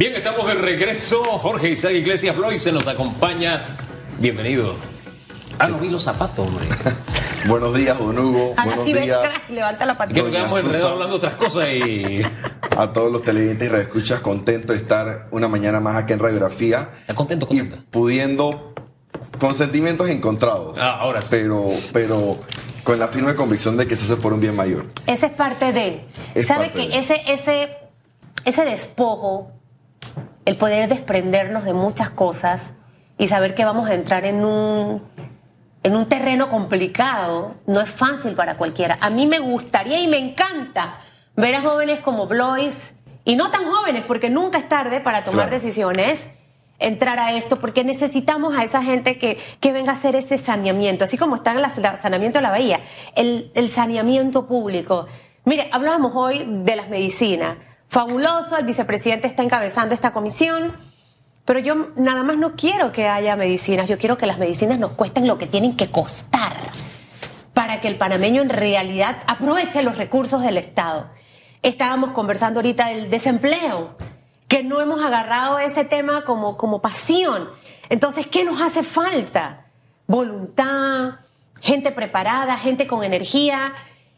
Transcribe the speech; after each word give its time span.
Bien, 0.00 0.14
estamos 0.14 0.46
de 0.46 0.54
regreso. 0.54 1.22
Jorge 1.22 1.72
Isaac 1.72 1.92
Iglesias 1.92 2.34
Bloy 2.34 2.58
nos 2.72 2.86
acompaña. 2.86 3.66
Bienvenido. 4.18 4.74
Ah, 5.58 5.68
no 5.68 5.76
vi 5.76 5.90
los 5.90 6.04
zapatos, 6.04 6.48
hombre. 6.48 6.64
Buenos 7.46 7.74
días, 7.74 7.98
don 7.98 8.18
Hugo. 8.18 8.54
Haga 8.56 8.76
Buenos 8.76 8.86
días 8.86 9.50
levanta 9.50 9.84
la 9.84 9.92
Que 9.92 9.98
patita. 9.98 10.22
nos 10.22 10.30
quedamos 10.30 10.60
enredados 10.60 10.92
hablando 10.92 11.18
de 11.18 11.26
otras 11.26 11.34
cosas 11.34 11.68
y. 11.68 12.22
a 12.78 12.90
todos 12.94 13.12
los 13.12 13.22
televidentes 13.22 13.66
y 13.66 13.68
radioescuchas. 13.68 14.20
Contento 14.20 14.72
de 14.72 14.78
estar 14.78 15.28
una 15.32 15.48
mañana 15.48 15.80
más 15.80 15.96
aquí 15.96 16.14
en 16.14 16.20
Radiografía. 16.20 16.88
¿Estás 17.02 17.14
contento, 17.14 17.46
Y 17.50 17.58
contenta? 17.58 17.84
pudiendo, 17.90 18.72
con 19.38 19.52
sentimientos 19.52 20.08
encontrados. 20.08 20.78
Ah, 20.80 20.96
ahora 20.98 21.20
sí. 21.20 21.28
Pero, 21.30 21.74
pero 21.92 22.38
con 22.84 22.98
la 22.98 23.08
firme 23.08 23.34
convicción 23.34 23.76
de 23.76 23.86
que 23.86 23.96
se 23.96 24.04
hace 24.04 24.16
por 24.16 24.32
un 24.32 24.40
bien 24.40 24.56
mayor. 24.56 24.86
Ese 25.06 25.26
es 25.26 25.32
parte 25.32 25.74
de. 25.74 26.06
Es 26.34 26.46
¿Sabe 26.46 26.68
parte 26.70 26.84
que 26.84 26.88
de. 26.88 26.98
ese, 27.00 27.20
ese, 27.30 27.68
ese 28.46 28.64
despojo, 28.64 29.59
el 30.50 30.56
poder 30.56 30.88
desprendernos 30.88 31.62
de 31.62 31.72
muchas 31.74 32.10
cosas 32.10 32.72
y 33.16 33.28
saber 33.28 33.54
que 33.54 33.64
vamos 33.64 33.88
a 33.88 33.94
entrar 33.94 34.24
en 34.24 34.44
un, 34.44 35.00
en 35.84 35.94
un 35.94 36.06
terreno 36.06 36.48
complicado, 36.48 37.54
no 37.68 37.80
es 37.80 37.88
fácil 37.88 38.34
para 38.34 38.56
cualquiera. 38.56 38.98
A 39.00 39.10
mí 39.10 39.28
me 39.28 39.38
gustaría 39.38 40.00
y 40.00 40.08
me 40.08 40.18
encanta 40.18 40.94
ver 41.36 41.54
a 41.54 41.60
jóvenes 41.62 42.00
como 42.00 42.26
Blois, 42.26 42.94
y 43.24 43.36
no 43.36 43.52
tan 43.52 43.64
jóvenes, 43.64 44.02
porque 44.08 44.28
nunca 44.28 44.58
es 44.58 44.68
tarde 44.68 45.00
para 45.00 45.22
tomar 45.22 45.46
Claro. 45.46 45.62
decisiones, 45.62 46.26
entrar 46.80 47.20
a 47.20 47.32
esto, 47.34 47.60
porque 47.60 47.84
necesitamos 47.84 48.56
a 48.58 48.64
esa 48.64 48.82
gente 48.82 49.18
que, 49.18 49.38
que 49.60 49.72
venga 49.72 49.92
a 49.92 49.94
hacer 49.94 50.16
ese 50.16 50.36
saneamiento, 50.36 51.04
así 51.04 51.16
como 51.16 51.36
está 51.36 51.52
en 51.52 51.58
el 51.58 51.96
saneamiento 51.96 52.38
de 52.38 52.42
la 52.42 52.50
bahía, 52.50 52.80
el, 53.14 53.52
el 53.54 53.68
saneamiento 53.68 54.48
público. 54.48 55.06
Mire, 55.44 55.68
hablábamos 55.70 56.10
hoy 56.16 56.44
de 56.44 56.74
las 56.74 56.88
medicinas. 56.88 57.56
Fabuloso, 57.90 58.56
el 58.56 58.64
vicepresidente 58.66 59.26
está 59.26 59.42
encabezando 59.42 59.96
esta 59.96 60.12
comisión, 60.12 60.72
pero 61.44 61.58
yo 61.58 61.88
nada 61.96 62.22
más 62.22 62.36
no 62.36 62.54
quiero 62.54 62.92
que 62.92 63.08
haya 63.08 63.34
medicinas, 63.34 63.88
yo 63.88 63.98
quiero 63.98 64.16
que 64.16 64.26
las 64.26 64.38
medicinas 64.38 64.78
nos 64.78 64.92
cuesten 64.92 65.26
lo 65.26 65.38
que 65.38 65.48
tienen 65.48 65.76
que 65.76 65.90
costar 65.90 66.52
para 67.52 67.80
que 67.80 67.88
el 67.88 67.98
panameño 67.98 68.42
en 68.42 68.48
realidad 68.48 69.16
aproveche 69.26 69.82
los 69.82 69.96
recursos 69.96 70.40
del 70.40 70.56
Estado. 70.56 71.10
Estábamos 71.64 72.12
conversando 72.12 72.60
ahorita 72.60 72.90
del 72.90 73.10
desempleo, 73.10 73.96
que 74.46 74.62
no 74.62 74.80
hemos 74.80 75.02
agarrado 75.02 75.58
ese 75.58 75.84
tema 75.84 76.24
como, 76.24 76.56
como 76.56 76.80
pasión. 76.80 77.50
Entonces, 77.88 78.28
¿qué 78.28 78.44
nos 78.44 78.60
hace 78.60 78.84
falta? 78.84 79.66
Voluntad, 80.06 81.14
gente 81.60 81.90
preparada, 81.90 82.56
gente 82.56 82.86
con 82.86 83.02
energía 83.02 83.72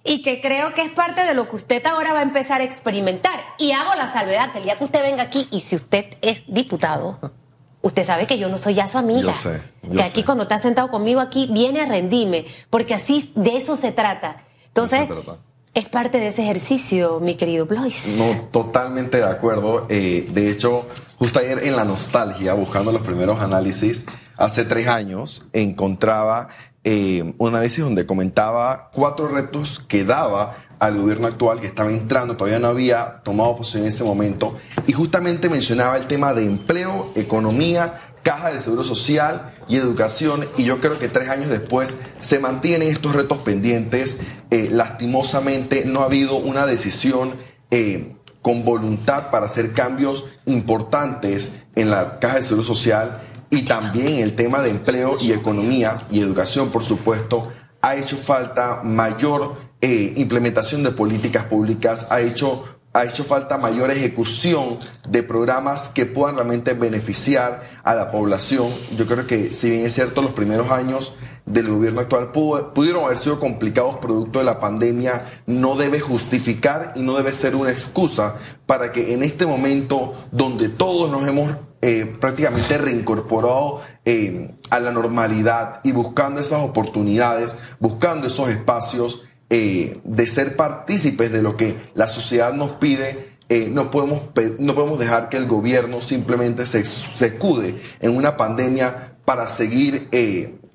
y 0.04 0.22
que 0.22 0.40
creo 0.40 0.74
que 0.74 0.82
es 0.82 0.92
parte 0.92 1.24
de 1.24 1.34
lo 1.34 1.48
que 1.48 1.56
usted 1.56 1.84
ahora 1.86 2.12
va 2.12 2.20
a 2.20 2.22
empezar 2.22 2.60
a 2.60 2.64
experimentar. 2.64 3.40
Y 3.58 3.72
hago 3.72 3.94
la 3.94 4.08
salvedad 4.08 4.52
que 4.52 4.58
el 4.58 4.64
día 4.64 4.78
que 4.78 4.84
usted 4.84 5.02
venga 5.02 5.22
aquí 5.22 5.46
y 5.50 5.60
si 5.60 5.76
usted 5.76 6.06
es 6.22 6.42
diputado, 6.48 7.18
usted 7.82 8.04
sabe 8.04 8.26
que 8.26 8.38
yo 8.38 8.48
no 8.48 8.58
soy 8.58 8.74
ya 8.74 8.88
su 8.88 8.98
amiga. 8.98 9.20
Yo 9.20 9.34
sé, 9.34 9.60
yo 9.82 9.96
que 9.96 10.02
aquí 10.02 10.20
sé. 10.20 10.24
cuando 10.24 10.44
está 10.44 10.58
sentado 10.58 10.88
conmigo 10.88 11.20
aquí 11.20 11.48
viene 11.50 11.80
a 11.80 11.86
rendirme, 11.86 12.46
porque 12.70 12.94
así 12.94 13.32
de 13.36 13.56
eso 13.56 13.76
se 13.76 13.92
trata. 13.92 14.42
Entonces, 14.66 15.00
se 15.00 15.06
trata. 15.06 15.38
es 15.74 15.88
parte 15.88 16.18
de 16.18 16.28
ese 16.28 16.42
ejercicio, 16.42 17.20
mi 17.20 17.36
querido 17.36 17.66
Blois. 17.66 18.16
No, 18.18 18.48
totalmente 18.50 19.18
de 19.18 19.26
acuerdo. 19.26 19.86
Eh, 19.88 20.24
de 20.30 20.50
hecho, 20.50 20.86
justo 21.18 21.38
ayer 21.38 21.64
en 21.64 21.76
la 21.76 21.84
nostalgia, 21.84 22.54
buscando 22.54 22.90
los 22.90 23.02
primeros 23.02 23.40
análisis, 23.40 24.06
hace 24.36 24.64
tres 24.64 24.88
años 24.88 25.46
encontraba 25.52 26.48
eh, 26.84 27.34
un 27.38 27.48
análisis 27.48 27.84
donde 27.84 28.06
comentaba 28.06 28.90
cuatro 28.92 29.28
retos 29.28 29.78
que 29.78 30.04
daba 30.04 30.56
al 30.80 30.98
gobierno 30.98 31.28
actual 31.28 31.60
que 31.60 31.68
estaba 31.68 31.90
entrando, 31.90 32.36
todavía 32.36 32.58
no 32.58 32.68
había 32.68 33.20
tomado 33.22 33.56
posición 33.56 33.82
en 33.82 33.88
ese 33.88 34.02
momento, 34.02 34.56
y 34.86 34.92
justamente 34.92 35.48
mencionaba 35.48 35.96
el 35.96 36.08
tema 36.08 36.34
de 36.34 36.44
empleo, 36.44 37.12
economía, 37.14 38.00
caja 38.22 38.52
de 38.52 38.60
seguro 38.60 38.84
social 38.84 39.52
y 39.68 39.76
educación, 39.76 40.48
y 40.56 40.64
yo 40.64 40.80
creo 40.80 40.98
que 40.98 41.08
tres 41.08 41.28
años 41.28 41.50
después 41.50 41.98
se 42.20 42.38
mantienen 42.38 42.88
estos 42.88 43.14
retos 43.14 43.38
pendientes. 43.38 44.18
Eh, 44.50 44.68
lastimosamente 44.70 45.84
no 45.84 46.00
ha 46.00 46.06
habido 46.06 46.36
una 46.36 46.66
decisión 46.66 47.34
eh, 47.70 48.16
con 48.42 48.64
voluntad 48.64 49.30
para 49.30 49.46
hacer 49.46 49.72
cambios 49.72 50.24
importantes 50.46 51.52
en 51.74 51.90
la 51.90 52.18
caja 52.18 52.36
de 52.36 52.42
seguro 52.42 52.64
social 52.64 53.20
y 53.52 53.62
también 53.62 54.22
el 54.22 54.34
tema 54.34 54.60
de 54.62 54.70
empleo 54.70 55.18
y 55.20 55.30
economía 55.32 55.98
y 56.10 56.20
educación, 56.20 56.70
por 56.70 56.82
supuesto, 56.82 57.52
ha 57.82 57.94
hecho 57.96 58.16
falta 58.16 58.80
mayor 58.82 59.54
eh, 59.82 60.14
implementación 60.16 60.82
de 60.82 60.90
políticas 60.90 61.44
públicas, 61.44 62.06
ha 62.08 62.22
hecho, 62.22 62.64
ha 62.94 63.04
hecho 63.04 63.24
falta 63.24 63.58
mayor 63.58 63.90
ejecución 63.90 64.78
de 65.06 65.22
programas 65.22 65.90
que 65.90 66.06
puedan 66.06 66.36
realmente 66.36 66.72
beneficiar 66.72 67.62
a 67.84 67.94
la 67.94 68.10
población. 68.10 68.72
Yo 68.96 69.06
creo 69.06 69.26
que 69.26 69.52
si 69.52 69.68
bien 69.68 69.84
es 69.84 69.92
cierto, 69.92 70.22
los 70.22 70.32
primeros 70.32 70.70
años 70.70 71.16
del 71.52 71.68
gobierno 71.68 72.00
actual 72.00 72.32
pudieron 72.32 73.04
haber 73.04 73.18
sido 73.18 73.38
complicados 73.38 73.98
producto 73.98 74.38
de 74.38 74.44
la 74.46 74.58
pandemia, 74.58 75.24
no 75.46 75.76
debe 75.76 76.00
justificar 76.00 76.92
y 76.96 77.02
no 77.02 77.16
debe 77.16 77.32
ser 77.32 77.54
una 77.54 77.70
excusa 77.70 78.36
para 78.66 78.90
que 78.90 79.12
en 79.12 79.22
este 79.22 79.44
momento 79.44 80.14
donde 80.30 80.70
todos 80.70 81.10
nos 81.10 81.28
hemos 81.28 81.50
eh, 81.82 82.16
prácticamente 82.20 82.78
reincorporado 82.78 83.82
eh, 84.04 84.54
a 84.70 84.80
la 84.80 84.92
normalidad 84.92 85.80
y 85.84 85.92
buscando 85.92 86.40
esas 86.40 86.60
oportunidades, 86.60 87.58
buscando 87.80 88.28
esos 88.28 88.48
espacios 88.48 89.24
eh, 89.50 90.00
de 90.04 90.26
ser 90.26 90.56
partícipes 90.56 91.30
de 91.32 91.42
lo 91.42 91.56
que 91.56 91.76
la 91.94 92.08
sociedad 92.08 92.54
nos 92.54 92.72
pide, 92.72 93.32
no, 93.68 93.90
podemos, 93.90 94.22
no 94.60 94.74
podemos 94.74 94.98
dejar 94.98 95.28
que 95.28 95.36
el 95.36 95.46
gobierno 95.46 96.00
simplemente 96.00 96.64
se, 96.64 96.80
escude 96.80 97.74
en 98.00 98.16
una 98.16 98.38
pandemia 98.38 99.18
para 99.26 99.46
seguir 99.46 100.08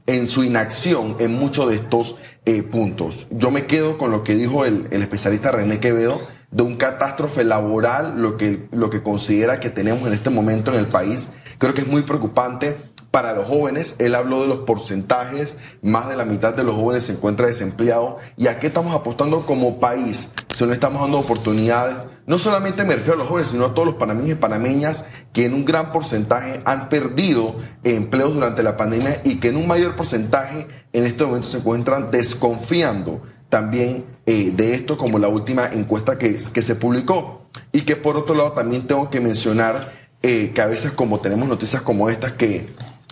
en 0.07 0.27
su 0.27 0.43
inacción 0.43 1.15
en 1.19 1.33
muchos 1.33 1.69
de 1.69 1.75
estos 1.75 2.17
eh, 2.45 2.63
puntos. 2.63 3.27
Yo 3.29 3.51
me 3.51 3.65
quedo 3.65 3.97
con 3.97 4.09
lo 4.09 4.23
que 4.23 4.35
dijo 4.35 4.65
el, 4.65 4.87
el 4.91 5.01
especialista 5.01 5.51
René 5.51 5.79
Quevedo 5.79 6.19
de 6.51 6.63
un 6.63 6.77
catástrofe 6.77 7.43
laboral, 7.43 8.21
lo 8.21 8.37
que, 8.37 8.67
lo 8.71 8.89
que 8.89 9.03
considera 9.03 9.59
que 9.59 9.69
tenemos 9.69 10.07
en 10.07 10.13
este 10.13 10.29
momento 10.29 10.73
en 10.73 10.79
el 10.79 10.87
país. 10.87 11.29
Creo 11.57 11.73
que 11.73 11.81
es 11.81 11.87
muy 11.87 12.03
preocupante 12.03 12.77
para 13.11 13.33
los 13.33 13.45
jóvenes. 13.45 13.95
Él 13.99 14.15
habló 14.15 14.41
de 14.41 14.47
los 14.47 14.59
porcentajes, 14.59 15.57
más 15.81 16.07
de 16.07 16.15
la 16.15 16.25
mitad 16.25 16.53
de 16.53 16.63
los 16.63 16.75
jóvenes 16.75 17.05
se 17.05 17.13
encuentra 17.13 17.47
desempleado. 17.47 18.17
¿Y 18.37 18.47
a 18.47 18.59
qué 18.59 18.67
estamos 18.67 18.95
apostando 18.95 19.45
como 19.45 19.79
país? 19.79 20.31
Si 20.53 20.65
no 20.65 20.73
estamos 20.73 21.01
dando 21.01 21.19
oportunidades, 21.19 21.97
no 22.27 22.37
solamente 22.37 22.83
me 22.83 22.93
refiero 22.93 23.15
a 23.15 23.17
los 23.17 23.27
jóvenes, 23.27 23.47
sino 23.47 23.65
a 23.65 23.73
todos 23.73 23.87
los 23.87 23.95
panameños 23.95 24.31
y 24.31 24.35
panameñas 24.35 25.05
que 25.33 25.45
en 25.45 25.53
un 25.53 25.65
gran 25.65 25.91
porcentaje 25.91 26.61
han 26.65 26.89
perdido 26.89 27.55
empleos 27.83 28.33
durante 28.33 28.61
la 28.61 28.77
pandemia 28.77 29.21
y 29.23 29.39
que 29.39 29.47
en 29.47 29.55
un 29.55 29.65
mayor 29.65 29.95
porcentaje 29.95 30.67
en 30.93 31.05
este 31.05 31.25
momento 31.25 31.47
se 31.47 31.57
encuentran 31.57 32.11
desconfiando 32.11 33.23
también 33.49 34.05
eh, 34.25 34.51
de 34.53 34.75
esto, 34.75 34.97
como 34.97 35.19
la 35.19 35.29
última 35.29 35.67
encuesta 35.67 36.17
que, 36.17 36.37
que 36.53 36.61
se 36.61 36.75
publicó. 36.75 37.47
Y 37.71 37.81
que 37.81 37.95
por 37.95 38.17
otro 38.17 38.35
lado 38.35 38.51
también 38.51 38.85
tengo 38.85 39.09
que 39.09 39.21
mencionar 39.21 39.91
eh, 40.21 40.51
que 40.53 40.61
a 40.61 40.65
veces 40.65 40.91
como 40.91 41.21
tenemos 41.21 41.47
noticias 41.47 41.81
como 41.81 42.09
estas 42.09 42.33
que, 42.33 42.67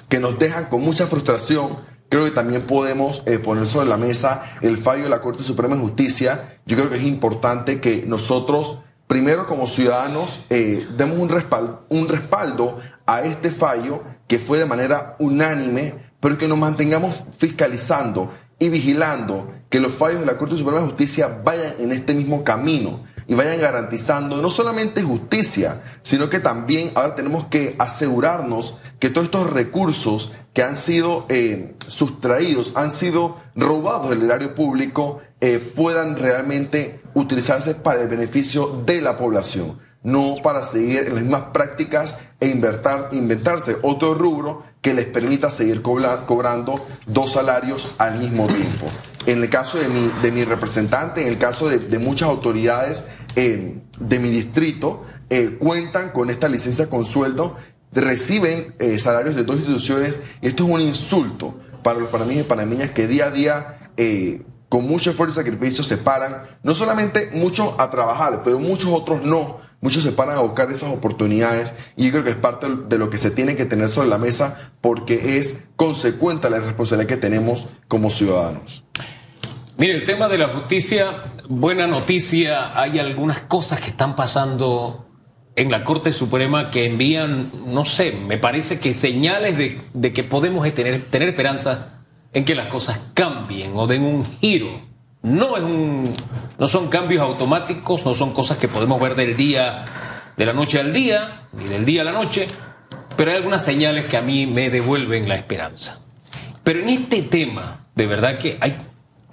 que 0.10 0.20
nos 0.20 0.38
dejan 0.38 0.66
con 0.66 0.82
mucha 0.82 1.08
frustración, 1.08 1.78
creo 2.10 2.26
que 2.26 2.32
también 2.32 2.64
podemos 2.64 3.24
eh, 3.26 3.40
poner 3.40 3.68
sobre 3.68 3.88
la 3.88 3.98
mesa 3.98 4.44
el 4.62 4.78
fallo 4.78 5.04
de 5.04 5.10
la 5.10 5.22
Corte 5.22 5.44
Suprema 5.44 5.76
de 5.76 5.82
Justicia. 5.82 6.60
Yo 6.66 6.76
creo 6.76 6.90
que 6.90 6.98
es 6.98 7.04
importante 7.04 7.80
que 7.80 8.04
nosotros, 8.06 8.80
primero 9.08 9.46
como 9.48 9.68
ciudadanos, 9.68 10.42
eh, 10.50 10.88
demos 10.98 11.20
un 11.20 11.30
respaldo, 11.30 11.86
un 11.90 12.08
respaldo 12.08 12.80
a 13.06 13.22
este 13.22 13.52
fallo 13.52 14.04
que 14.28 14.40
fue 14.40 14.58
de 14.58 14.66
manera 14.66 15.16
unánime, 15.20 15.96
pero 16.20 16.38
que 16.38 16.48
nos 16.48 16.58
mantengamos 16.58 17.24
fiscalizando 17.38 18.32
y 18.58 18.70
vigilando 18.70 19.52
que 19.70 19.80
los 19.80 19.94
fallos 19.94 20.22
de 20.22 20.26
la 20.26 20.38
Corte 20.38 20.58
Suprema 20.58 20.80
de 20.80 20.88
Justicia 20.88 21.42
vayan 21.44 21.76
en 21.80 21.92
este 21.92 22.14
mismo 22.14 22.44
camino 22.44 23.04
y 23.28 23.34
vayan 23.34 23.60
garantizando 23.60 24.42
no 24.42 24.50
solamente 24.50 25.02
justicia, 25.02 25.82
sino 26.02 26.30
que 26.30 26.40
también 26.40 26.92
ahora 26.96 27.16
tenemos 27.16 27.46
que 27.48 27.76
asegurarnos 27.80 28.78
que 29.06 29.12
todos 29.12 29.26
estos 29.26 29.52
recursos 29.52 30.32
que 30.52 30.64
han 30.64 30.76
sido 30.76 31.28
eh, 31.30 31.76
sustraídos, 31.88 32.72
han 32.74 32.90
sido 32.90 33.38
robados 33.56 34.10
del 34.10 34.24
erario 34.24 34.56
público, 34.56 35.20
eh, 35.42 35.60
puedan 35.60 36.18
realmente 36.18 37.02
utilizarse 37.14 37.76
para 37.76 38.02
el 38.02 38.08
beneficio 38.08 38.82
de 38.84 39.02
la 39.02 39.16
población, 39.16 39.78
no 40.02 40.38
para 40.42 40.64
seguir 40.64 41.06
en 41.06 41.14
las 41.14 41.24
mismas 41.24 41.44
prácticas 41.54 42.18
e 42.40 42.48
inventarse 42.48 43.78
otro 43.84 44.16
rubro 44.16 44.64
que 44.82 44.96
les 44.96 45.06
permita 45.06 45.52
seguir 45.52 45.84
cobra- 45.84 46.26
cobrando 46.26 46.84
dos 47.06 47.34
salarios 47.34 47.94
al 48.00 48.18
mismo 48.18 48.48
tiempo. 48.48 48.88
En 49.28 49.44
el 49.44 49.52
caso 49.52 49.78
de 49.78 50.32
mi, 50.32 50.46
representante, 50.46 51.22
en 51.22 51.28
el 51.28 51.38
caso 51.38 51.70
de, 51.70 52.00
muchas 52.00 52.28
autoridades 52.28 53.06
eh, 53.36 53.84
de 54.00 54.20
mi 54.20 54.32
distrito, 54.32 55.04
cuentan 55.60 56.12
con 56.12 56.30
esta 56.30 56.48
licencia 56.48 56.88
con 56.88 57.04
sueldo, 57.04 57.58
reciben 58.02 58.76
eh, 58.80 59.00
salarios 59.00 59.36
de 59.36 59.44
dos 59.44 59.58
instituciones 59.58 60.20
esto 60.42 60.64
es 60.66 60.70
un 60.70 60.82
insulto 60.82 61.56
para 61.84 62.00
los 62.00 62.10
panameños 62.10 62.46
y 62.46 62.48
panameñas 62.48 62.90
que 62.92 63.08
día 63.08 63.28
a 63.28 63.32
día 63.32 63.78
eh, 63.98 64.42
con 64.70 64.86
mucho 64.88 65.12
esfuerzo 65.12 65.40
y 65.40 65.44
sacrificio 65.44 65.84
se 65.84 65.98
paran, 65.98 66.44
no 66.64 66.76
solamente 66.76 67.30
muchos 67.34 67.76
a 67.78 67.90
trabajar, 67.92 68.42
pero 68.44 68.60
muchos 68.60 68.92
otros 68.92 69.24
no, 69.24 69.60
muchos 69.80 70.04
se 70.04 70.12
paran 70.12 70.38
a 70.38 70.42
buscar 70.42 70.70
esas 70.72 70.90
oportunidades 70.90 71.74
y 71.96 72.06
yo 72.06 72.12
creo 72.12 72.24
que 72.24 72.32
es 72.32 72.36
parte 72.36 72.68
de 72.88 72.98
lo 72.98 73.10
que 73.10 73.18
se 73.18 73.32
tiene 73.32 73.56
que 73.56 73.66
tener 73.66 73.90
sobre 73.90 74.10
la 74.10 74.18
mesa 74.18 74.72
porque 74.82 75.38
es 75.38 75.66
consecuente 75.76 76.48
a 76.48 76.50
la 76.50 76.60
responsabilidad 76.60 77.08
que 77.08 77.18
tenemos 77.18 77.68
como 77.88 78.10
ciudadanos. 78.10 78.84
Mire, 79.78 79.96
el 79.96 80.06
tema 80.06 80.28
de 80.28 80.38
la 80.38 80.48
justicia, 80.48 81.22
buena 81.48 81.86
noticia, 81.86 82.78
hay 82.80 82.98
algunas 82.98 83.42
cosas 83.42 83.80
que 83.80 83.92
están 83.92 84.16
pasando 84.16 85.05
en 85.56 85.72
la 85.72 85.84
Corte 85.84 86.14
Suprema 86.14 86.70
que 86.70 86.86
envían, 86.86 87.50
no 87.66 87.86
sé, 87.86 88.12
me 88.12 88.38
parece 88.38 88.80
que 88.80 88.94
señales 88.94 89.58
de, 89.58 90.14
que 90.14 90.24
podemos 90.24 90.72
tener, 90.74 91.06
tener 91.06 91.30
esperanza 91.30 92.02
en 92.34 92.44
que 92.44 92.56
las 92.56 92.68
cosas 92.68 93.00
cambien 93.14 93.72
o 93.76 93.88
den 93.88 94.04
un 94.04 94.26
giro. 94.40 94.82
No, 95.22 95.58
es 95.58 95.64
un, 95.64 96.14
no 96.60 96.68
son 96.68 96.90
cambios 96.90 97.22
automáticos, 97.22 98.06
no 98.06 98.14
son 98.14 98.34
cosas 98.34 98.58
que 98.58 98.68
podemos 98.68 99.02
ver 99.02 99.16
del 99.16 99.36
día, 99.38 99.86
de 100.38 100.46
la 100.46 100.54
noche 100.54 100.80
al 100.80 100.94
día, 100.94 101.48
ni 101.54 101.64
del 101.66 101.86
día 101.86 102.02
a 102.02 102.06
la 102.06 102.12
noche, 102.12 102.48
pero 103.16 103.32
hay 103.32 103.38
algunas 103.38 103.64
señales 103.64 104.06
que 104.06 104.18
a 104.18 104.22
mí 104.22 104.46
me 104.46 104.70
devuelven 104.70 105.30
la 105.30 105.36
esperanza. 105.36 106.00
Pero 106.64 106.82
en 106.82 106.90
este 106.90 107.22
tema, 107.22 107.86
de 107.96 108.06
verdad 108.06 108.38
que 108.38 108.58
hay 108.60 108.76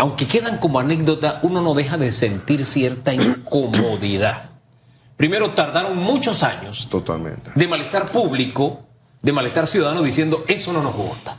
aunque 0.03 0.27
quedan 0.27 0.59
como 0.59 0.81
anécdota, 0.81 1.39
uno 1.43 1.61
no 1.61 1.75
deja 1.75 1.97
de 1.97 2.11
sentir 2.11 2.67
cierta 2.67 3.15
incomodidad. 3.15 4.52
Primero, 5.23 5.53
tardaron 5.53 5.97
muchos 5.99 6.43
años 6.43 6.89
Totalmente. 6.91 7.53
de 7.55 7.69
malestar 7.69 8.07
público, 8.07 8.89
de 9.23 9.31
malestar 9.31 9.69
ciudadano, 9.69 10.03
diciendo 10.03 10.43
eso 10.49 10.73
no 10.73 10.83
nos 10.83 10.97
gusta. 10.97 11.37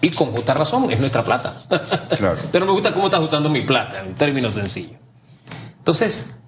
Y 0.00 0.10
con 0.10 0.30
justa 0.30 0.54
razón, 0.54 0.88
es 0.92 1.00
nuestra 1.00 1.24
plata. 1.24 1.56
Claro. 2.16 2.38
Pero 2.52 2.64
no 2.64 2.70
me 2.70 2.78
gusta 2.78 2.94
cómo 2.94 3.06
estás 3.06 3.18
usando 3.20 3.48
mi 3.48 3.62
plata, 3.62 4.04
en 4.06 4.14
términos 4.14 4.54
sencillos. 4.54 5.00
Entonces, 5.76 6.38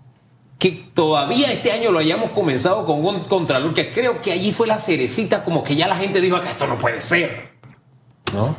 que 0.56 0.70
todavía 0.94 1.50
este 1.50 1.72
año 1.72 1.90
lo 1.90 1.98
hayamos 1.98 2.30
comenzado 2.30 2.86
con 2.86 3.04
un 3.04 3.24
contralor, 3.24 3.74
que 3.74 3.90
creo 3.90 4.22
que 4.22 4.30
allí 4.30 4.52
fue 4.52 4.68
la 4.68 4.78
cerecita, 4.78 5.42
como 5.42 5.64
que 5.64 5.74
ya 5.74 5.88
la 5.88 5.96
gente 5.96 6.20
dijo 6.20 6.40
que 6.40 6.50
esto 6.50 6.68
no 6.68 6.78
puede 6.78 7.02
ser. 7.02 7.56
¿No? 8.32 8.54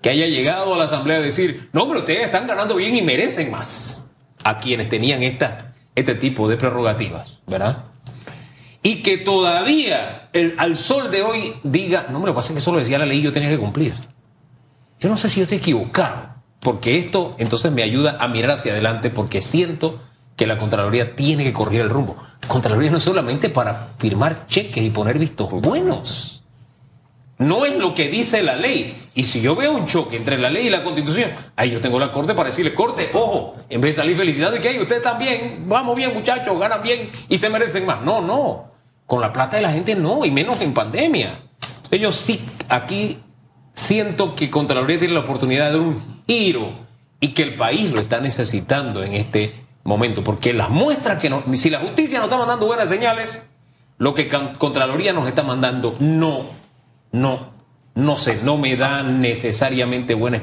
que 0.00 0.10
haya 0.10 0.28
llegado 0.28 0.72
a 0.72 0.78
la 0.78 0.84
Asamblea 0.84 1.16
a 1.16 1.20
decir, 1.20 1.68
no, 1.72 1.88
pero 1.88 1.98
ustedes 1.98 2.26
están 2.26 2.46
ganando 2.46 2.76
bien 2.76 2.94
y 2.94 3.02
merecen 3.02 3.50
más 3.50 4.06
a 4.44 4.56
quienes 4.58 4.88
tenían 4.88 5.24
esta, 5.24 5.73
este 5.94 6.14
tipo 6.14 6.48
de 6.48 6.56
prerrogativas, 6.56 7.38
¿verdad? 7.46 7.84
Y 8.82 9.02
que 9.02 9.16
todavía 9.16 10.28
el, 10.32 10.54
al 10.58 10.76
sol 10.76 11.10
de 11.10 11.22
hoy 11.22 11.54
diga, 11.62 12.06
no, 12.10 12.20
me 12.20 12.26
lo 12.26 12.34
pasa 12.34 12.52
que 12.52 12.58
eso 12.58 12.72
lo 12.72 12.78
decía 12.78 12.98
la 12.98 13.06
ley 13.06 13.18
y 13.18 13.22
yo 13.22 13.32
tenía 13.32 13.48
que 13.48 13.58
cumplir. 13.58 13.94
Yo 15.00 15.08
no 15.08 15.16
sé 15.16 15.28
si 15.28 15.36
yo 15.40 15.44
estoy 15.44 15.58
equivocado, 15.58 16.34
porque 16.60 16.98
esto 16.98 17.34
entonces 17.38 17.72
me 17.72 17.82
ayuda 17.82 18.18
a 18.20 18.28
mirar 18.28 18.52
hacia 18.52 18.72
adelante 18.72 19.10
porque 19.10 19.40
siento 19.40 20.00
que 20.36 20.46
la 20.46 20.58
Contraloría 20.58 21.14
tiene 21.16 21.44
que 21.44 21.52
corregir 21.52 21.82
el 21.82 21.90
rumbo. 21.90 22.16
Contraloría 22.48 22.90
no 22.90 22.98
es 22.98 23.04
solamente 23.04 23.48
para 23.48 23.94
firmar 23.98 24.46
cheques 24.46 24.82
y 24.82 24.90
poner 24.90 25.18
vistos 25.18 25.48
buenos. 25.50 26.33
No 27.38 27.64
es 27.64 27.76
lo 27.76 27.94
que 27.94 28.08
dice 28.08 28.42
la 28.42 28.56
ley. 28.56 29.08
Y 29.14 29.24
si 29.24 29.40
yo 29.40 29.56
veo 29.56 29.72
un 29.72 29.86
choque 29.86 30.16
entre 30.16 30.38
la 30.38 30.50
ley 30.50 30.68
y 30.68 30.70
la 30.70 30.84
constitución, 30.84 31.30
ahí 31.56 31.70
yo 31.70 31.80
tengo 31.80 31.98
la 31.98 32.12
corte 32.12 32.34
para 32.34 32.50
decirle, 32.50 32.74
corte, 32.74 33.10
ojo, 33.12 33.56
en 33.68 33.80
vez 33.80 33.92
de 33.96 34.02
salir 34.02 34.16
felicidad 34.16 34.52
que 34.54 34.68
hay, 34.68 34.80
ustedes 34.80 35.02
también, 35.02 35.64
vamos 35.66 35.96
bien 35.96 36.14
muchachos, 36.14 36.58
ganan 36.58 36.82
bien 36.82 37.10
y 37.28 37.38
se 37.38 37.48
merecen 37.48 37.86
más. 37.86 38.02
No, 38.02 38.20
no. 38.20 38.72
Con 39.06 39.20
la 39.20 39.32
plata 39.32 39.56
de 39.56 39.62
la 39.62 39.72
gente 39.72 39.94
no, 39.94 40.24
y 40.24 40.30
menos 40.30 40.60
en 40.60 40.72
pandemia. 40.72 41.40
Ellos 41.90 42.16
sí, 42.16 42.40
aquí 42.68 43.18
siento 43.72 44.34
que 44.34 44.50
Contraloría 44.50 44.98
tiene 44.98 45.14
la 45.14 45.20
oportunidad 45.20 45.66
de 45.66 45.72
dar 45.72 45.80
un 45.80 46.22
giro 46.26 46.68
y 47.20 47.28
que 47.28 47.42
el 47.42 47.56
país 47.56 47.90
lo 47.90 48.00
está 48.00 48.20
necesitando 48.20 49.02
en 49.02 49.14
este 49.14 49.66
momento. 49.82 50.22
Porque 50.22 50.52
las 50.52 50.70
muestras 50.70 51.18
que 51.18 51.30
si 51.56 51.68
la 51.68 51.80
justicia 51.80 52.18
nos 52.18 52.28
está 52.28 52.38
mandando 52.38 52.66
buenas 52.66 52.88
señales, 52.88 53.42
lo 53.98 54.14
que 54.14 54.28
Contraloría 54.28 55.12
nos 55.12 55.28
está 55.28 55.42
mandando 55.42 55.94
no 56.00 56.63
no, 57.14 57.52
no 57.94 58.18
sé, 58.18 58.40
no 58.42 58.58
me 58.58 58.76
da 58.76 59.04
necesariamente 59.04 60.14
buena, 60.14 60.38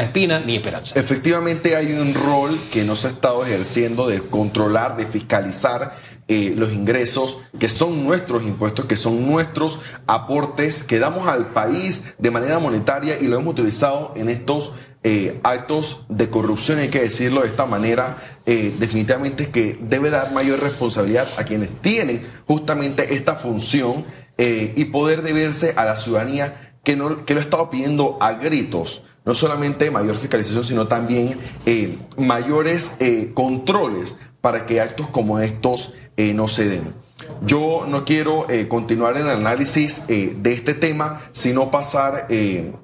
espina 0.00 0.40
ni 0.40 0.56
esperanza. 0.56 0.98
Efectivamente 0.98 1.76
hay 1.76 1.92
un 1.92 2.14
rol 2.14 2.58
que 2.72 2.84
no 2.84 2.96
se 2.96 3.08
ha 3.08 3.10
estado 3.10 3.44
ejerciendo 3.44 4.08
de 4.08 4.22
controlar, 4.22 4.96
de 4.96 5.04
fiscalizar 5.04 5.94
eh, 6.28 6.54
los 6.56 6.72
ingresos, 6.72 7.42
que 7.58 7.68
son 7.68 8.02
nuestros 8.02 8.44
impuestos, 8.44 8.86
que 8.86 8.96
son 8.96 9.30
nuestros 9.30 9.78
aportes 10.06 10.84
que 10.84 10.98
damos 10.98 11.28
al 11.28 11.48
país 11.48 12.14
de 12.18 12.30
manera 12.30 12.58
monetaria 12.58 13.20
y 13.20 13.26
lo 13.26 13.36
hemos 13.36 13.52
utilizado 13.52 14.14
en 14.16 14.30
estos 14.30 14.72
eh, 15.04 15.38
actos 15.44 16.06
de 16.08 16.30
corrupción, 16.30 16.78
hay 16.78 16.88
que 16.88 17.00
decirlo 17.00 17.42
de 17.42 17.48
esta 17.48 17.66
manera, 17.66 18.16
eh, 18.46 18.74
definitivamente 18.78 19.50
que 19.50 19.78
debe 19.80 20.10
dar 20.10 20.32
mayor 20.32 20.60
responsabilidad 20.60 21.28
a 21.36 21.44
quienes 21.44 21.70
tienen 21.80 22.26
justamente 22.46 23.14
esta 23.14 23.36
función 23.36 24.04
eh, 24.38 24.74
y 24.76 24.86
poder 24.86 25.22
deberse 25.22 25.72
a 25.76 25.84
la 25.84 25.96
ciudadanía 25.96 26.74
que, 26.84 26.94
no, 26.94 27.24
que 27.24 27.34
lo 27.34 27.40
ha 27.40 27.42
estado 27.42 27.70
pidiendo 27.70 28.18
a 28.20 28.34
gritos, 28.34 29.02
no 29.24 29.34
solamente 29.34 29.90
mayor 29.90 30.16
fiscalización, 30.16 30.62
sino 30.62 30.86
también 30.86 31.38
eh, 31.64 31.98
mayores 32.18 32.96
eh, 33.00 33.32
controles 33.34 34.16
para 34.40 34.66
que 34.66 34.80
actos 34.80 35.08
como 35.08 35.38
estos 35.38 35.94
no 36.34 36.48
se 36.48 36.66
den. 36.66 36.94
Yo 37.42 37.84
no 37.86 38.06
quiero 38.06 38.46
continuar 38.68 39.18
en 39.18 39.26
el 39.26 39.36
análisis 39.36 40.06
de 40.06 40.52
este 40.52 40.72
tema, 40.72 41.20
sino 41.32 41.70
pasar 41.70 42.26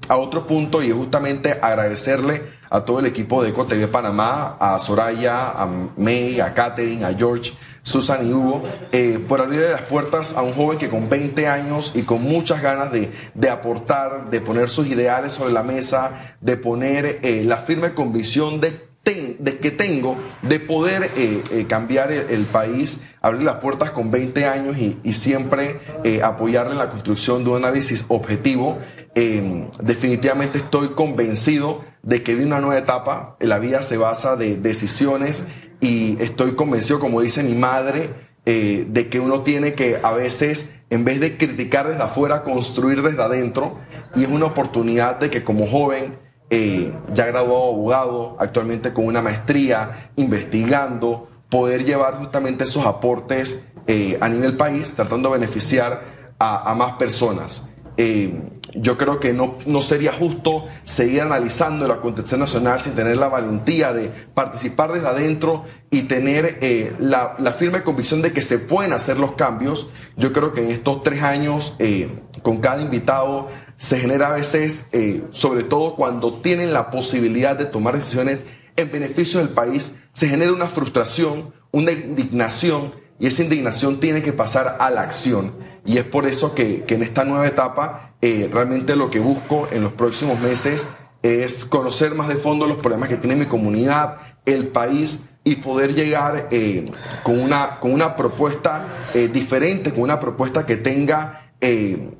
a 0.08 0.16
otro 0.18 0.46
punto 0.46 0.82
y 0.82 0.88
es 0.88 0.94
justamente 0.94 1.52
agradecerle 1.62 2.42
a 2.68 2.84
todo 2.84 2.98
el 2.98 3.06
equipo 3.06 3.42
de 3.42 3.50
EcoTV 3.50 3.90
Panamá, 3.90 4.58
a 4.58 4.78
Soraya, 4.78 5.50
a 5.50 5.66
May, 5.96 6.40
a 6.40 6.52
Catherine, 6.52 7.04
a 7.06 7.14
George, 7.14 7.52
Susan 7.82 8.26
y 8.28 8.32
Hugo, 8.32 8.62
eh, 8.92 9.18
por 9.26 9.40
abrirle 9.40 9.70
las 9.70 9.82
puertas 9.82 10.34
a 10.34 10.42
un 10.42 10.52
joven 10.52 10.78
que 10.78 10.88
con 10.88 11.08
20 11.08 11.48
años 11.48 11.92
y 11.94 12.02
con 12.02 12.22
muchas 12.22 12.62
ganas 12.62 12.90
de, 12.92 13.50
aportar, 13.50 14.30
de 14.30 14.40
poner 14.40 14.70
sus 14.70 14.86
ideales 14.86 15.32
sobre 15.32 15.52
la 15.52 15.62
mesa, 15.62 16.36
de 16.40 16.56
poner 16.56 17.18
eh, 17.22 17.42
la 17.44 17.56
firme 17.56 17.92
convicción 17.92 18.60
de, 18.60 18.91
de, 19.04 19.58
que 19.58 19.70
tengo 19.70 20.16
de 20.42 20.60
poder 20.60 21.10
eh, 21.16 21.66
cambiar 21.68 22.12
el, 22.12 22.46
país, 22.46 23.00
abrir 23.20 23.42
las 23.42 23.56
puertas 23.56 23.90
con 23.90 24.10
20 24.10 24.44
años 24.46 24.76
y, 24.78 25.12
siempre 25.12 25.80
apoyarle 26.22 26.72
en 26.72 26.78
la 26.78 26.90
construcción 26.90 27.44
de 27.44 27.50
un 27.50 27.56
análisis 27.56 28.04
objetivo. 28.08 28.78
definitivamente 29.14 30.58
estoy 30.58 30.88
convencido 30.90 31.80
de 32.02 32.22
que 32.22 32.34
viene 32.34 32.48
una 32.48 32.60
nueva 32.60 32.78
etapa. 32.78 33.36
La 33.40 33.58
vida 33.58 33.82
se 33.82 33.96
basa 33.96 34.36
de 34.36 34.56
decisiones 34.56 35.44
y 35.80 36.16
estoy 36.22 36.52
convencido, 36.52 37.00
como 37.00 37.20
dice 37.20 37.42
mi 37.42 37.54
madre, 37.54 38.08
eh, 38.46 38.86
de 38.88 39.08
que 39.08 39.20
uno 39.20 39.42
tiene 39.42 39.74
que 39.74 39.98
a 40.02 40.12
veces, 40.12 40.80
en 40.90 41.04
vez 41.04 41.20
de 41.20 41.36
criticar 41.36 41.88
desde 41.88 42.02
afuera, 42.02 42.44
construir 42.44 43.02
desde 43.02 43.22
adentro. 43.22 43.76
Y 44.14 44.22
es 44.22 44.28
una 44.28 44.46
oportunidad 44.46 45.18
de 45.18 45.28
que 45.28 45.42
como 45.42 45.66
joven, 45.66 46.16
ya 46.50 47.26
graduado 47.26 47.70
abogado, 47.70 48.36
actualmente 48.38 48.92
con 48.92 49.06
una 49.06 49.22
maestría, 49.22 50.10
investigando, 50.16 51.28
poder 51.48 51.84
llevar 51.84 52.14
justamente 52.14 52.64
esos 52.64 52.86
aportes 52.86 53.64
eh, 53.86 54.18
a 54.20 54.28
nivel 54.28 54.56
país, 54.56 54.92
tratando 54.92 55.30
de 55.30 55.38
beneficiar 55.38 56.02
a, 56.38 56.70
a 56.70 56.74
más 56.74 56.92
personas. 56.92 57.68
Eh, 57.96 58.50
yo 58.74 58.96
creo 58.98 59.20
que 59.20 59.32
no, 59.32 59.58
no, 59.66 59.82
sería 59.82 60.12
justo 60.12 60.64
seguir 60.84 61.22
analizando 61.22 61.86
la 61.86 61.94
acontecer 61.94 62.38
nacional 62.38 62.80
sin 62.80 62.94
tener 62.94 63.16
la 63.16 63.28
valentía 63.28 63.92
de 63.92 64.10
participar 64.34 64.92
desde 64.92 65.08
adentro 65.08 65.64
y 65.90 66.02
tener 66.02 66.58
eh, 66.60 66.94
la, 66.98 67.36
firme 67.56 67.82
convicción 67.82 68.22
de 68.22 68.32
que 68.32 68.42
se 68.42 68.58
pueden 68.58 68.92
hacer 68.92 69.18
los 69.18 69.32
cambios. 69.32 69.90
Yo 70.16 70.32
creo 70.32 70.52
que 70.52 70.64
en 70.64 70.70
estos 70.70 71.02
tres 71.02 71.22
años, 71.22 71.74
eh, 71.78 72.22
con 72.42 72.58
cada 72.58 72.80
invitado, 72.80 73.48
se 73.76 73.98
genera 73.98 74.28
a 74.28 74.32
veces, 74.32 74.88
sobre 75.30 75.64
todo 75.64 75.96
cuando 75.96 76.40
tienen 76.40 76.72
la 76.72 76.90
posibilidad 76.90 77.56
de 77.56 77.64
tomar 77.64 77.96
decisiones 77.96 78.44
en 78.76 78.92
beneficio 78.92 79.40
del 79.40 79.48
país, 79.48 79.96
se 80.12 80.28
genera 80.28 80.52
una 80.52 80.66
frustración, 80.66 81.52
una 81.72 81.90
indignación 81.90 82.92
y 83.22 83.28
esa 83.28 83.44
indignación 83.44 84.00
tiene 84.00 84.20
que 84.20 84.32
pasar 84.32 84.78
a 84.80 84.90
la 84.90 85.02
acción. 85.02 85.52
Y 85.86 85.98
es 85.98 86.04
por 86.04 86.26
eso 86.26 86.56
que, 86.56 86.84
en 86.88 87.04
esta 87.04 87.24
nueva 87.24 87.46
etapa 87.46 88.16
eh, 88.20 88.50
realmente 88.52 88.96
lo 88.96 89.10
que 89.10 89.20
busco 89.20 89.68
en 89.70 89.84
los 89.84 89.92
próximos 89.92 90.40
meses 90.40 90.88
es 91.22 91.64
conocer 91.64 92.16
más 92.16 92.26
de 92.26 92.34
fondo 92.34 92.66
los 92.66 92.78
problemas 92.78 93.08
que 93.08 93.16
tiene 93.16 93.36
mi 93.36 93.46
comunidad, 93.46 94.18
el 94.44 94.66
país 94.66 95.26
y 95.44 95.56
poder 95.56 95.94
llegar 95.94 96.48
eh, 96.50 96.90
con, 97.22 97.38
una, 97.38 97.78
con 97.78 97.92
una 97.92 98.16
propuesta 98.16 98.86
eh, 99.14 99.28
diferente, 99.28 99.92
con 99.92 100.02
una 100.02 100.18
propuesta 100.18 100.66
que 100.66 100.76
tenga 100.76 101.51
eh, 101.64 102.10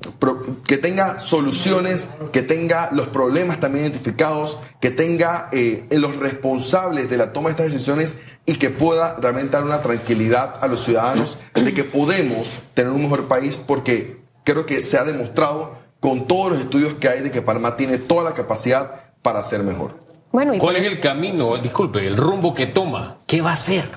que 0.65 0.77
tenga 0.77 1.19
soluciones, 1.19 2.09
que 2.31 2.41
tenga 2.41 2.89
los 2.93 3.09
problemas 3.09 3.59
también 3.59 3.83
identificados, 3.83 4.57
que 4.79 4.89
tenga 4.89 5.49
eh, 5.51 5.85
los 5.91 6.15
responsables 6.15 7.09
de 7.09 7.17
la 7.17 7.33
toma 7.33 7.49
de 7.49 7.51
estas 7.51 7.73
decisiones 7.73 8.21
y 8.45 8.55
que 8.55 8.69
pueda 8.69 9.17
realmente 9.19 9.57
dar 9.57 9.65
una 9.65 9.81
tranquilidad 9.81 10.55
a 10.61 10.67
los 10.67 10.85
ciudadanos 10.85 11.37
de 11.53 11.73
que 11.73 11.83
podemos 11.83 12.55
tener 12.73 12.93
un 12.93 13.01
mejor 13.01 13.27
país 13.27 13.57
porque 13.57 14.21
creo 14.45 14.65
que 14.65 14.81
se 14.81 14.97
ha 14.97 15.03
demostrado 15.03 15.77
con 15.99 16.25
todos 16.25 16.51
los 16.51 16.59
estudios 16.61 16.93
que 16.93 17.09
hay 17.09 17.19
de 17.19 17.29
que 17.29 17.41
Panamá 17.41 17.75
tiene 17.75 17.97
toda 17.97 18.23
la 18.23 18.33
capacidad 18.33 19.13
para 19.21 19.43
ser 19.43 19.63
mejor. 19.63 19.99
Bueno, 20.31 20.53
¿Cuál 20.57 20.77
es 20.77 20.85
el 20.85 21.01
camino? 21.01 21.57
Disculpe, 21.57 22.07
el 22.07 22.15
rumbo 22.15 22.53
que 22.53 22.67
toma. 22.67 23.17
¿Qué 23.27 23.41
va 23.41 23.49
a 23.49 23.53
hacer? 23.53 23.89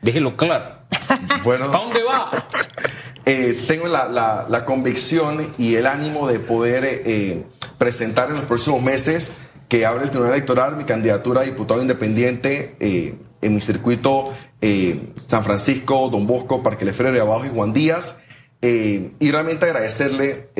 Déjelo 0.00 0.34
claro. 0.34 0.78
Bueno, 1.44 1.66
¿a 1.66 1.68
dónde 1.68 2.02
va? 2.02 2.30
Eh, 3.24 3.62
tengo 3.68 3.86
la, 3.86 4.64
convicción 4.66 5.52
y 5.56 5.76
el 5.76 5.86
ánimo 5.86 6.26
de 6.26 6.40
poder 6.40 6.84
eh, 6.84 7.44
presentar 7.78 8.30
en 8.30 8.36
los 8.36 8.44
próximos 8.46 8.82
meses 8.82 9.34
que 9.68 9.86
abre 9.86 10.04
el 10.04 10.10
Tribunal 10.10 10.34
Electoral 10.34 10.76
mi 10.76 10.84
candidatura 10.84 11.42
a 11.42 11.44
diputado 11.44 11.80
independiente 11.80 12.76
eh, 12.80 13.14
en 13.40 13.54
mi 13.54 13.60
circuito 13.60 14.32
San 15.16 15.42
Francisco, 15.42 16.08
Don 16.08 16.26
Bosco, 16.26 16.62
Parque 16.62 16.84
Lefebvre, 16.84 17.20
Abajo 17.20 17.44
y 17.44 17.48
Juan 17.48 17.72
Díaz. 17.72 18.18
y 18.60 19.30
realmente 19.32 19.64
agradecerle 19.64 20.50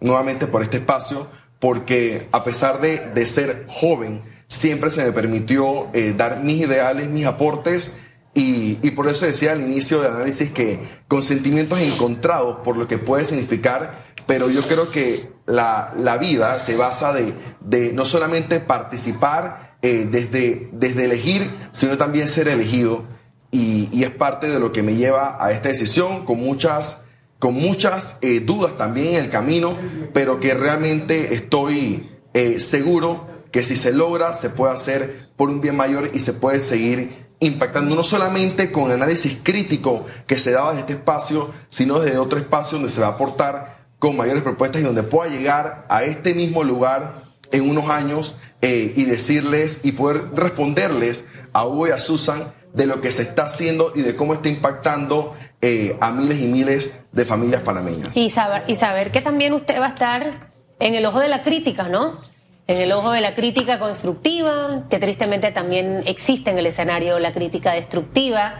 nuevamente 0.00 0.46
por 0.46 0.62
este 0.62 0.76
espacio, 0.76 1.26
porque 1.58 2.28
a 2.32 2.44
pesar 2.44 2.82
de, 2.82 2.98
de 3.14 3.24
ser 3.24 3.64
joven, 3.66 4.20
siempre 4.46 4.90
se 4.90 5.04
me 5.04 5.12
permitió 5.12 5.88
dar 6.16 6.42
mis 6.42 6.60
ideales, 6.60 7.08
mis 7.08 7.24
aportes 7.24 7.92
y, 8.38 8.90
por 8.90 9.08
eso 9.08 9.24
decía 9.24 9.52
al 9.52 9.62
inicio 9.62 10.02
del 10.02 10.12
análisis 10.12 10.50
que 10.50 10.78
con 11.08 11.22
sentimientos 11.22 11.80
encontrados 11.80 12.58
por 12.62 12.76
lo 12.76 12.86
que 12.86 12.98
puede 12.98 13.24
significar, 13.24 13.94
pero 14.26 14.50
yo 14.50 14.60
creo 14.62 14.90
que 14.90 15.32
la, 15.46 15.94
la 15.96 16.18
vida 16.18 16.58
se 16.58 16.76
basa 16.76 17.14
de, 17.14 17.32
de, 17.60 17.94
no 17.94 18.04
solamente 18.04 18.60
participar 18.60 19.78
eh, 19.80 20.06
desde, 20.10 20.68
desde 20.72 21.06
elegir, 21.06 21.50
sino 21.72 21.96
también 21.96 22.28
ser 22.28 22.48
elegido. 22.48 23.04
Y, 23.50 23.88
y, 23.90 24.04
es 24.04 24.10
parte 24.10 24.50
de 24.50 24.60
lo 24.60 24.70
que 24.70 24.82
me 24.82 24.96
lleva 24.96 25.42
a 25.42 25.52
esta 25.52 25.70
decisión, 25.70 26.26
con 26.26 26.38
muchas, 26.38 27.06
con 27.38 27.54
muchas 27.54 28.16
eh, 28.20 28.40
dudas 28.40 28.76
también 28.76 29.14
en 29.14 29.24
el 29.24 29.30
camino, 29.30 29.72
pero 30.12 30.40
que 30.40 30.52
realmente 30.52 31.32
estoy 31.32 32.10
eh, 32.34 32.60
seguro 32.60 33.28
que 33.50 33.62
si 33.62 33.76
se 33.76 33.94
logra, 33.94 34.34
se 34.34 34.50
puede 34.50 34.74
hacer 34.74 35.30
por 35.36 35.48
un 35.48 35.62
bien 35.62 35.76
mayor 35.76 36.10
y 36.12 36.20
se 36.20 36.34
puede 36.34 36.60
seguir 36.60 37.25
impactando 37.40 37.94
no 37.94 38.02
solamente 38.02 38.72
con 38.72 38.90
análisis 38.90 39.38
crítico 39.42 40.04
que 40.26 40.38
se 40.38 40.52
daba 40.52 40.70
desde 40.70 40.80
este 40.80 40.92
espacio, 40.94 41.50
sino 41.68 41.98
desde 41.98 42.18
otro 42.18 42.38
espacio 42.38 42.78
donde 42.78 42.92
se 42.92 43.00
va 43.00 43.08
a 43.08 43.10
aportar 43.10 43.76
con 43.98 44.16
mayores 44.16 44.42
propuestas 44.42 44.80
y 44.80 44.84
donde 44.84 45.02
pueda 45.02 45.30
llegar 45.30 45.86
a 45.88 46.04
este 46.04 46.34
mismo 46.34 46.64
lugar 46.64 47.26
en 47.52 47.68
unos 47.68 47.90
años 47.90 48.34
eh, 48.62 48.92
y 48.96 49.04
decirles 49.04 49.80
y 49.84 49.92
poder 49.92 50.34
responderles 50.34 51.26
a 51.52 51.66
Hugo 51.66 51.88
y 51.88 51.90
a 51.90 52.00
Susan 52.00 52.52
de 52.72 52.86
lo 52.86 53.00
que 53.00 53.10
se 53.10 53.22
está 53.22 53.44
haciendo 53.44 53.92
y 53.94 54.02
de 54.02 54.16
cómo 54.16 54.34
está 54.34 54.48
impactando 54.48 55.34
eh, 55.62 55.96
a 56.00 56.10
miles 56.12 56.40
y 56.40 56.46
miles 56.46 56.92
de 57.12 57.24
familias 57.24 57.62
panameñas. 57.62 58.16
Y 58.16 58.30
saber, 58.30 58.64
y 58.66 58.74
saber 58.74 59.12
que 59.12 59.22
también 59.22 59.54
usted 59.54 59.80
va 59.80 59.86
a 59.86 59.90
estar 59.90 60.50
en 60.78 60.94
el 60.94 61.06
ojo 61.06 61.20
de 61.20 61.28
la 61.28 61.42
crítica, 61.42 61.88
¿no? 61.88 62.20
En 62.66 62.78
el 62.78 62.92
ojo 62.92 63.12
de 63.12 63.20
la 63.20 63.34
crítica 63.34 63.78
constructiva, 63.78 64.84
que 64.90 64.98
tristemente 64.98 65.52
también 65.52 66.02
existe 66.06 66.50
en 66.50 66.58
el 66.58 66.66
escenario 66.66 67.18
la 67.18 67.32
crítica 67.32 67.72
destructiva, 67.72 68.54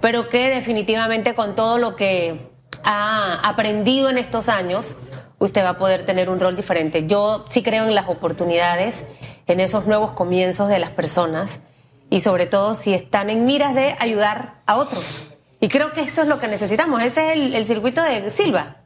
pero 0.00 0.28
que 0.30 0.48
definitivamente 0.48 1.34
con 1.34 1.54
todo 1.54 1.76
lo 1.78 1.94
que 1.94 2.50
ha 2.84 3.34
aprendido 3.46 4.08
en 4.08 4.16
estos 4.16 4.48
años, 4.48 4.96
usted 5.38 5.62
va 5.62 5.70
a 5.70 5.78
poder 5.78 6.06
tener 6.06 6.30
un 6.30 6.40
rol 6.40 6.56
diferente. 6.56 7.06
Yo 7.06 7.44
sí 7.50 7.62
creo 7.62 7.86
en 7.86 7.94
las 7.94 8.08
oportunidades, 8.08 9.04
en 9.46 9.60
esos 9.60 9.86
nuevos 9.86 10.12
comienzos 10.12 10.68
de 10.68 10.78
las 10.78 10.90
personas 10.90 11.60
y 12.08 12.20
sobre 12.20 12.46
todo 12.46 12.74
si 12.74 12.94
están 12.94 13.28
en 13.28 13.44
miras 13.44 13.74
de 13.74 13.94
ayudar 13.98 14.60
a 14.66 14.76
otros. 14.76 15.24
Y 15.60 15.68
creo 15.68 15.92
que 15.92 16.00
eso 16.00 16.22
es 16.22 16.28
lo 16.28 16.40
que 16.40 16.48
necesitamos. 16.48 17.02
Ese 17.02 17.28
es 17.28 17.36
el, 17.36 17.54
el 17.54 17.66
circuito 17.66 18.02
de 18.02 18.30
Silva. 18.30 18.79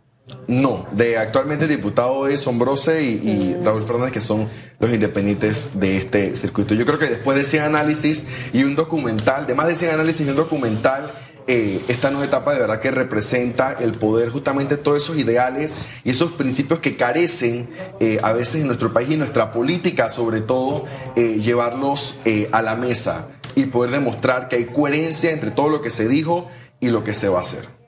No, 0.47 0.87
de 0.93 1.19
actualmente 1.19 1.69
diputado 1.69 2.25
de 2.25 2.39
Sombrose 2.39 3.03
y, 3.03 3.57
mm. 3.59 3.65
Raúl 3.65 3.85
Fernández, 3.85 4.13
que 4.13 4.21
son 4.21 4.49
los 4.79 4.93
independientes 4.93 5.71
de 5.75 5.99
este 5.99 6.37
circuito. 6.37 6.75
Yo 6.75 6.87
creo 6.87 6.99
que 6.99 7.09
después 7.09 7.37
de 7.37 7.45
100 7.45 7.63
análisis 7.63 8.27
y 8.53 8.65
un 8.65 8.75
documental, 8.75 9.47
de 9.47 9.55
más 9.55 9.67
de 9.67 9.77
100 9.77 9.93
análisis 9.93 10.27
y 10.27 10.31
un 10.31 10.37
documental, 10.37 11.15
eh, 11.47 11.85
esta 11.89 12.11
nueva 12.11 12.25
etapa 12.25 12.55
de 12.55 12.61
verdad 12.61 12.81
que 12.81 12.91
representa 12.91 13.73
el 13.79 13.93
poder, 13.93 14.31
justamente 14.31 14.79
todos 14.79 15.03
esos 15.03 15.19
ideales 15.19 15.77
y 16.03 16.11
esos 16.11 16.33
principios 16.33 16.81
que 16.81 16.97
carecen 16.97 17.69
eh, 18.01 18.19
a 18.23 18.33
veces 18.33 18.63
en 18.63 18.67
nuestro 18.67 18.95
país 18.95 19.11
y 19.11 19.17
nuestra 19.17 19.53
política, 19.53 20.09
sobre 20.09 20.41
todo, 20.41 20.87
eh, 21.17 21.39
llevarlos 21.41 22.17
a 22.51 22.63
la 22.63 22.77
mesa 22.77 23.29
y 23.55 23.67
poder 23.67 23.91
demostrar 23.91 24.49
que 24.49 24.57
hay 24.57 24.65
coherencia 24.65 25.33
entre 25.33 25.51
todo 25.51 25.69
lo 25.69 25.83
que 25.83 25.91
se 25.91 26.09
dijo 26.09 26.49
y 26.81 26.89
lo 26.89 27.05
que 27.05 27.15
se 27.15 27.29
va 27.29 27.41
a 27.41 27.43
hacer 27.43 27.84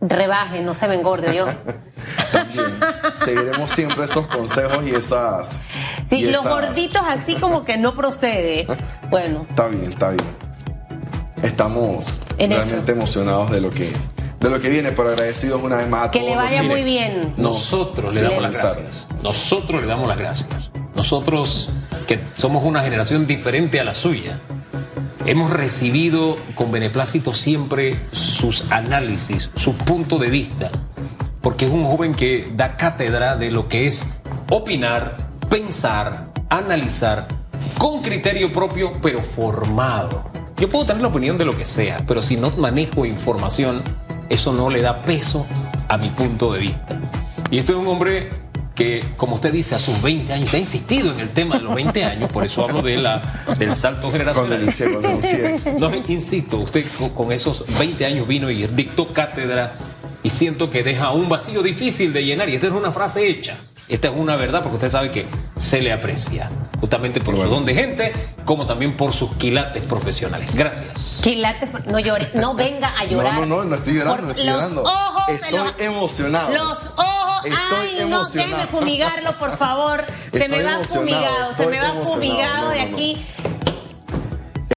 rebaje, 0.00 0.60
no 0.60 0.74
se 0.74 0.88
me 0.88 0.94
engorde 0.94 1.34
yo. 1.34 1.46
También 2.32 2.78
seguiremos 3.16 3.70
siempre 3.70 4.04
esos 4.04 4.26
consejos 4.26 4.84
y 4.86 4.94
esas. 4.94 5.60
Sí, 6.08 6.26
los 6.26 6.44
gorditos 6.44 7.02
así 7.06 7.34
como 7.36 7.64
que 7.64 7.76
no 7.76 7.94
procede. 7.94 8.66
Bueno. 9.10 9.46
Está 9.48 9.68
bien, 9.68 9.84
está 9.84 10.10
bien. 10.10 10.36
Estamos 11.42 12.20
realmente 12.36 12.92
emocionados 12.92 13.50
de 13.50 13.62
lo 13.62 13.70
que 13.70 13.90
de 14.38 14.50
lo 14.50 14.60
que 14.60 14.68
viene, 14.68 14.92
pero 14.92 15.08
agradecidos 15.08 15.62
una 15.62 15.78
vez 15.78 15.88
más 15.88 16.08
a 16.08 16.10
que 16.10 16.20
le 16.20 16.36
vaya 16.36 16.62
muy 16.62 16.84
bien. 16.84 17.32
Nosotros 17.38 18.14
le 18.14 18.20
damos 18.20 18.42
las 18.42 18.62
gracias. 18.62 19.08
Nosotros 19.22 19.80
le 19.80 19.86
damos 19.86 20.06
las 20.06 20.18
gracias. 20.18 20.70
Nosotros 20.94 21.70
que 22.06 22.20
somos 22.34 22.64
una 22.64 22.82
generación 22.82 23.26
diferente 23.26 23.80
a 23.80 23.84
la 23.84 23.94
suya 23.94 24.38
Hemos 25.26 25.50
recibido 25.50 26.38
con 26.54 26.70
beneplácito 26.70 27.34
siempre 27.34 27.98
sus 28.12 28.64
análisis, 28.70 29.50
su 29.56 29.74
punto 29.74 30.18
de 30.18 30.30
vista, 30.30 30.70
porque 31.42 31.66
es 31.66 31.70
un 31.70 31.84
joven 31.84 32.14
que 32.14 32.50
da 32.54 32.76
cátedra 32.76 33.36
de 33.36 33.50
lo 33.50 33.68
que 33.68 33.86
es 33.86 34.06
opinar, 34.50 35.16
pensar, 35.50 36.28
analizar, 36.48 37.26
con 37.78 38.02
criterio 38.02 38.52
propio, 38.52 38.94
pero 39.02 39.22
formado. 39.22 40.30
Yo 40.56 40.68
puedo 40.68 40.86
tener 40.86 41.02
la 41.02 41.08
opinión 41.08 41.36
de 41.36 41.44
lo 41.44 41.56
que 41.56 41.64
sea, 41.64 42.02
pero 42.06 42.22
si 42.22 42.36
no 42.36 42.50
manejo 42.56 43.04
información, 43.04 43.82
eso 44.28 44.52
no 44.52 44.70
le 44.70 44.82
da 44.82 45.02
peso 45.02 45.46
a 45.88 45.98
mi 45.98 46.08
punto 46.08 46.52
de 46.52 46.60
vista. 46.60 47.00
Y 47.50 47.58
esto 47.58 47.72
es 47.72 47.78
un 47.78 47.88
hombre 47.88 48.30
que, 48.78 49.04
como 49.16 49.34
usted 49.34 49.52
dice, 49.52 49.74
a 49.74 49.80
sus 49.80 50.00
20 50.00 50.32
años, 50.32 50.54
ha 50.54 50.58
insistido 50.58 51.10
en 51.10 51.18
el 51.18 51.30
tema 51.30 51.58
de 51.58 51.64
los 51.64 51.74
20 51.74 52.04
años, 52.04 52.30
por 52.30 52.44
eso 52.44 52.62
hablo 52.62 52.80
de 52.80 52.96
la, 52.96 53.44
del 53.58 53.74
salto 53.74 54.12
generacional. 54.12 54.70
No, 55.80 55.90
insisto, 56.06 56.58
usted 56.58 56.86
con, 57.12 57.32
esos 57.32 57.64
20 57.76 58.06
años 58.06 58.28
vino 58.28 58.48
y 58.48 58.68
dictó 58.68 59.08
cátedra 59.08 59.74
y 60.22 60.30
siento 60.30 60.70
que 60.70 60.84
deja 60.84 61.10
un 61.10 61.28
vacío 61.28 61.60
difícil 61.60 62.12
de 62.12 62.24
llenar. 62.24 62.48
Y 62.50 62.54
esta 62.54 62.68
es 62.68 62.72
una 62.72 62.92
frase 62.92 63.28
hecha. 63.28 63.56
Esta 63.88 64.08
es 64.08 64.14
una 64.16 64.36
verdad 64.36 64.62
porque 64.62 64.76
usted 64.76 64.90
sabe 64.90 65.10
que 65.10 65.26
se 65.56 65.80
le 65.80 65.92
aprecia, 65.92 66.48
justamente 66.78 67.20
por 67.20 67.34
su 67.34 67.42
don 67.48 67.64
de 67.64 67.74
gente, 67.74 68.12
como 68.44 68.64
también 68.64 68.96
por 68.96 69.12
sus 69.12 69.34
quilates 69.34 69.86
profesionales. 69.86 70.54
Gracias. 70.54 71.18
Quilates, 71.20 71.70
no 71.86 71.98
llore, 71.98 72.28
no 72.34 72.54
venga 72.54 72.92
a 72.96 73.04
llorar. 73.06 73.34
No, 73.34 73.40
no, 73.40 73.56
no, 73.56 73.64
no 73.64 73.74
estoy 73.74 73.94
llorando, 73.94 74.22
no 74.22 74.30
estoy 74.30 74.46
llorando. 74.46 74.84
estoy 75.66 75.86
emocionado. 75.86 76.52
Los 76.52 76.92
ojos, 76.96 77.17
ay, 77.44 78.06
no, 78.08 78.28
déjeme 78.28 78.66
fumigarlo, 78.66 79.38
por 79.38 79.56
favor. 79.56 80.04
se 80.32 80.48
me 80.48 80.62
va 80.62 80.84
fumigado, 80.84 81.54
se 81.54 81.66
me 81.66 81.80
va 81.80 81.92
fumigado 82.04 82.70
de 82.70 82.80
aquí. 82.80 83.26